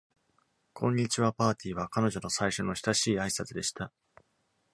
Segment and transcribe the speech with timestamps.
[0.73, 3.93] 「こんにちは、バーティー」は彼女の最初の親しい挨拶でした。